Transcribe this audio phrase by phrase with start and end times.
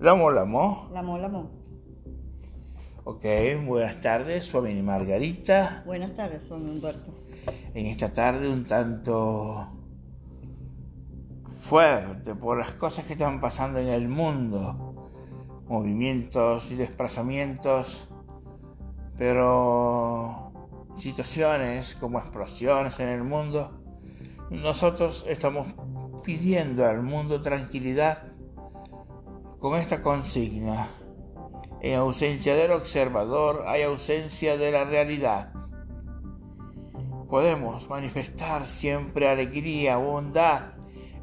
[0.00, 0.88] Lamo, lamo.
[0.92, 1.50] Lamo, lamo.
[3.02, 3.24] Ok,
[3.66, 5.82] buenas tardes, su amiga Margarita.
[5.86, 7.12] Buenas tardes, su amigo Humberto.
[7.74, 9.66] En esta tarde un tanto
[11.62, 15.08] fuerte por las cosas que están pasando en el mundo,
[15.66, 18.08] movimientos y desplazamientos,
[19.16, 20.52] pero
[20.96, 23.72] situaciones como explosiones en el mundo,
[24.50, 25.66] nosotros estamos
[26.22, 28.27] pidiendo al mundo tranquilidad
[29.58, 30.88] con esta consigna.
[31.80, 35.52] En ausencia del observador hay ausencia de la realidad.
[37.28, 40.74] Podemos manifestar siempre alegría, bondad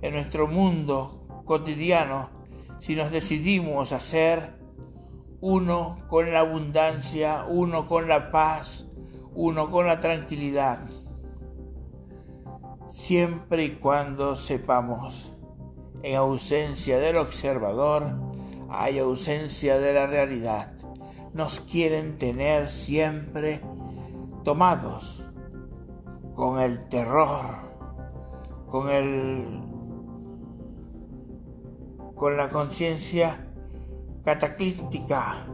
[0.02, 2.29] en nuestro mundo cotidiano
[2.79, 4.59] si nos decidimos a ser
[5.41, 8.85] uno con la abundancia, uno con la paz,
[9.34, 10.79] uno con la tranquilidad.
[12.90, 15.35] Siempre y cuando sepamos
[16.04, 18.24] en ausencia del observador,
[18.70, 20.74] hay ausencia de la realidad.
[21.34, 23.62] Nos quieren tener siempre
[24.44, 25.30] tomados
[26.34, 27.46] con el terror,
[28.68, 29.62] con el
[32.16, 33.46] con la conciencia
[34.24, 35.46] cataclística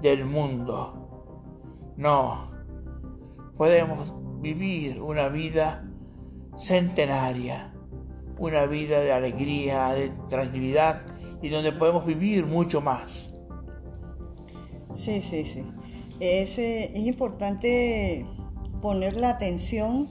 [0.00, 1.94] del mundo.
[1.96, 2.50] No,
[3.56, 5.84] podemos vivir una vida
[6.56, 7.72] centenaria
[8.42, 11.00] una vida de alegría, de tranquilidad
[11.42, 13.34] y donde podemos vivir mucho más.
[14.96, 15.64] Sí, sí, sí.
[16.20, 18.24] Es, eh, es importante
[18.80, 20.08] poner la atención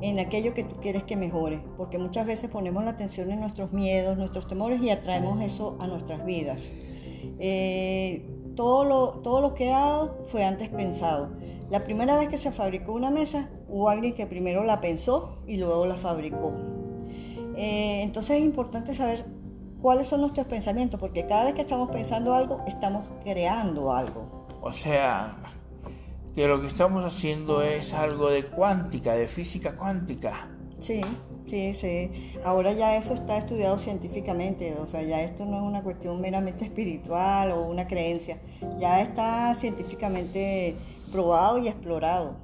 [0.00, 3.72] en aquello que tú quieres que mejore, porque muchas veces ponemos la atención en nuestros
[3.72, 6.60] miedos, nuestros temores y atraemos eso a nuestras vidas.
[7.38, 8.26] Eh,
[8.56, 11.30] todo, lo, todo lo creado fue antes pensado.
[11.70, 15.56] La primera vez que se fabricó una mesa, hubo alguien que primero la pensó y
[15.58, 16.52] luego la fabricó.
[17.56, 19.26] Eh, entonces es importante saber
[19.80, 24.46] cuáles son nuestros pensamientos, porque cada vez que estamos pensando algo, estamos creando algo.
[24.60, 25.36] O sea,
[26.34, 30.48] que lo que estamos haciendo es algo de cuántica, de física cuántica.
[30.78, 31.00] Sí,
[31.46, 32.32] sí, sí.
[32.44, 36.64] Ahora ya eso está estudiado científicamente, o sea, ya esto no es una cuestión meramente
[36.64, 38.38] espiritual o una creencia,
[38.78, 40.76] ya está científicamente
[41.12, 42.36] probado y explorado.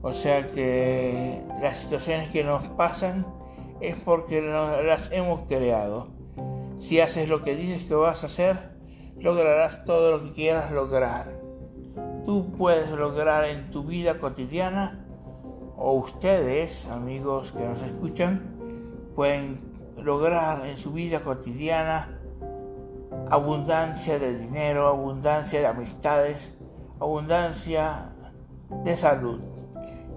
[0.00, 3.26] O sea que las situaciones que nos pasan
[3.80, 6.17] es porque las hemos creado.
[6.78, 8.70] Si haces lo que dices que vas a hacer,
[9.16, 11.40] lograrás todo lo que quieras lograr.
[12.24, 15.04] Tú puedes lograr en tu vida cotidiana,
[15.76, 18.56] o ustedes, amigos que nos escuchan,
[19.14, 19.60] pueden
[19.96, 22.18] lograr en su vida cotidiana
[23.30, 26.54] abundancia de dinero, abundancia de amistades,
[27.00, 28.12] abundancia
[28.84, 29.40] de salud.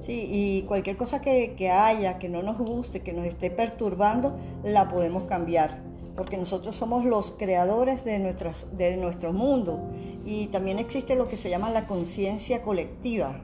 [0.01, 4.89] Sí, y cualquier cosa que, haya, que no nos guste, que nos esté perturbando, la
[4.89, 5.83] podemos cambiar,
[6.21, 9.79] porque nosotros somos los creadores de, nuestras, de nuestro mundo.
[10.23, 13.41] Y también existe lo que se llama la conciencia colectiva,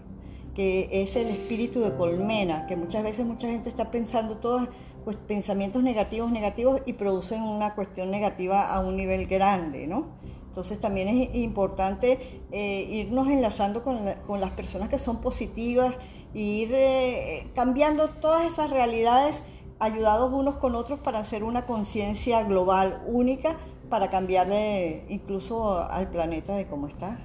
[0.54, 4.70] que es el espíritu de colmena, que muchas veces mucha gente está pensando todos
[5.06, 10.10] pues, pensamientos negativos, negativos y producen una cuestión negativa a un nivel grande, ¿no?
[10.48, 15.98] Entonces también es importante eh, irnos enlazando con, con, las personas que son positivas
[16.36, 19.36] e ir eh, cambiando todas esas realidades
[19.80, 23.58] ayudados unos con otros para hacer una conciencia global única
[23.90, 27.20] para cambiarle incluso al planeta de cómo está.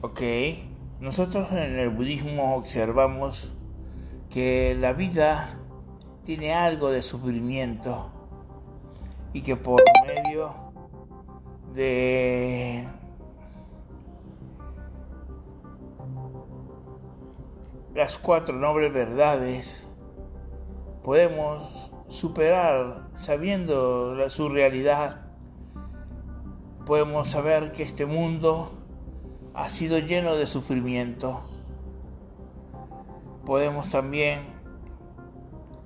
[0.00, 0.20] Ok,
[1.00, 3.52] nosotros en el budismo observamos
[4.30, 5.58] que la vida
[6.24, 8.10] tiene algo de sufrimiento
[9.32, 10.54] y que por medio
[11.74, 12.86] de
[17.94, 19.86] las cuatro nobles verdades
[21.02, 25.26] podemos superar sabiendo su realidad
[26.86, 28.72] podemos saber que este mundo
[29.54, 31.42] ha sido lleno de sufrimiento
[33.44, 34.40] podemos también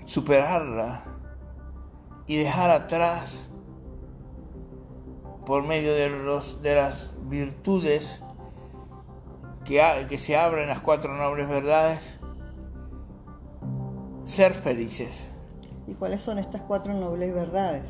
[0.06, 1.04] superarla
[2.26, 3.50] y dejar atrás
[5.44, 8.22] por medio de, los, de las virtudes
[9.64, 12.20] que, que se abren las cuatro nobles verdades,
[14.24, 15.32] ser felices.
[15.88, 17.82] ¿Y cuáles son estas cuatro nobles verdades?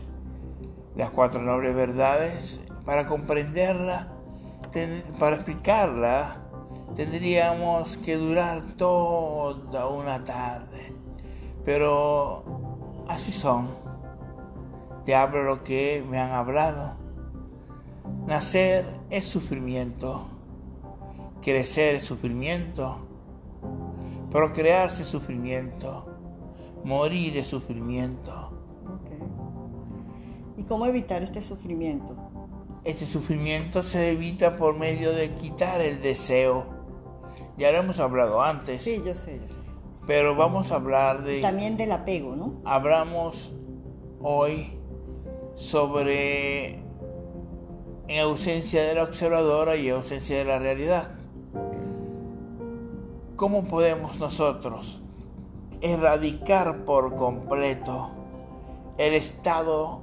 [0.97, 4.09] Las cuatro nobles verdades, para comprenderla,
[5.19, 6.37] para explicarla,
[6.95, 10.93] tendríamos que durar toda una tarde.
[11.65, 13.69] Pero así son.
[15.05, 17.09] Te hablo lo que me han hablado
[18.27, 20.29] Nacer es sufrimiento,
[21.41, 22.99] crecer es sufrimiento,
[24.31, 26.18] procrearse es sufrimiento,
[26.85, 28.53] morir es sufrimiento.
[30.57, 32.17] ¿Y cómo evitar este sufrimiento?
[32.85, 36.67] este sufrimiento se evita por medio de quitar el deseo.
[37.57, 38.83] Ya lo hemos hablado antes.
[38.83, 39.61] Sí, yo sé, yo sé.
[40.07, 41.43] Pero vamos a hablar de...
[41.43, 42.63] También del apego, ¿no?
[42.65, 43.53] Hablamos
[44.21, 44.73] hoy
[45.55, 46.77] sobre
[48.07, 51.11] en ausencia de la observadora y ausencia de la realidad.
[53.37, 55.03] ¿Cómo podemos nosotros
[55.81, 58.11] erradicar por completo
[58.97, 60.03] el estado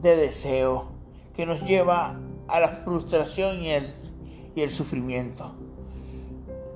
[0.00, 0.88] de deseo
[1.34, 2.18] que nos lleva
[2.48, 3.94] a la frustración y el,
[4.54, 5.54] y el sufrimiento?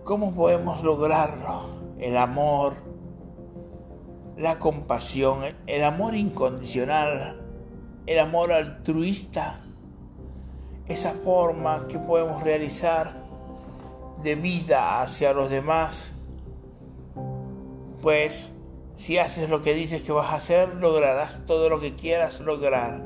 [0.05, 1.83] ¿Cómo podemos lograrlo?
[1.99, 2.75] El amor,
[4.37, 7.41] la compasión, el amor incondicional,
[8.07, 9.61] el amor altruista,
[10.89, 13.23] esa forma que podemos realizar
[14.23, 16.15] de vida hacia los demás,
[18.03, 18.53] pues
[18.97, 23.01] si haces lo que dices que vas a hacer, lograrás todo lo que quieras lograr.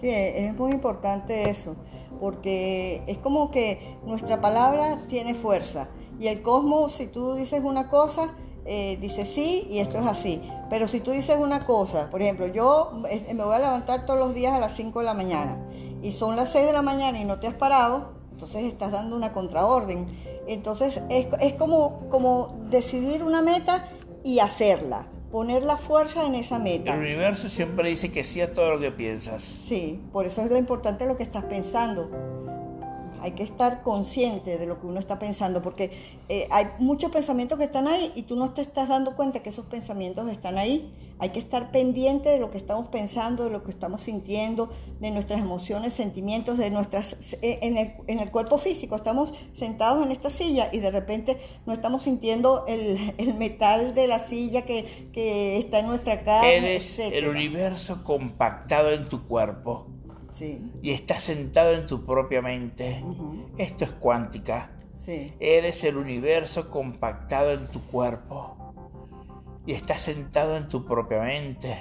[0.00, 1.76] Sí, es muy importante eso,
[2.18, 5.88] porque es como que nuestra palabra tiene fuerza
[6.18, 8.34] y el cosmos, si tú dices una cosa,
[8.64, 10.40] eh, dice sí y esto es así.
[10.68, 14.18] Pero si tú dices una cosa, por ejemplo, yo eh, me voy a levantar todos
[14.18, 15.56] los días a las 5 de la mañana
[16.02, 19.16] y son las 6 de la mañana y no te has parado, entonces estás dando
[19.16, 20.06] una contraorden.
[20.46, 23.88] Entonces es, es como, como decidir una meta
[24.24, 26.94] y hacerla, poner la fuerza en esa meta.
[26.94, 29.42] El universo siempre dice que sí a todo lo que piensas.
[29.42, 32.10] Sí, por eso es lo importante lo que estás pensando
[33.22, 35.90] hay que estar consciente de lo que uno está pensando, porque
[36.28, 39.50] eh, hay muchos pensamientos que están ahí y tú no te estás dando cuenta que
[39.50, 40.92] esos pensamientos están ahí.
[41.20, 44.70] Hay que estar pendiente de lo que estamos pensando, de lo que estamos sintiendo,
[45.00, 48.96] de nuestras emociones, sentimientos, de nuestras eh, en el, cuerpo físico.
[48.96, 51.36] Estamos sentados en esta silla y de repente
[51.66, 52.98] no estamos sintiendo el,
[53.38, 56.48] metal de la silla que, que, está en nuestra cara.
[56.48, 59.86] Eres el universo compactado en tu cuerpo
[60.82, 63.04] y estás sentado en tu propia mente.
[63.58, 64.70] Esto es cuántica.
[65.40, 68.69] Eres el universo compactado en tu cuerpo
[69.70, 71.78] y estás sentado en tu propia mente.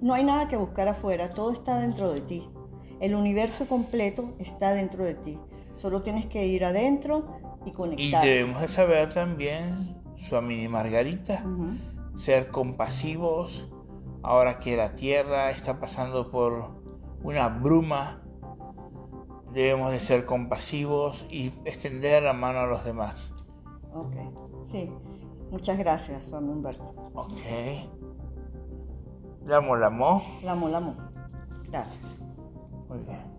[0.00, 2.48] No hay nada que buscar afuera, todo está dentro de ti.
[2.98, 5.38] El universo completo está dentro de ti.
[5.80, 8.24] Solo tienes que ir adentro y conectar.
[8.24, 11.44] Y debemos de saber también, Suamini Margarita,
[12.16, 13.68] ser compasivos
[14.24, 16.72] ahora que la Tierra está pasando por
[17.22, 18.20] una bruma,
[19.52, 23.32] debemos de ser compasivos y extender la mano a los demás.
[24.00, 24.90] Ok, sí.
[25.50, 26.94] Muchas gracias, Juan Humberto.
[27.14, 27.32] Ok.
[29.46, 30.22] Lamo, lamo.
[30.42, 30.94] Lamo, lamo.
[31.70, 32.04] Gracias.
[32.88, 33.37] Muy bien.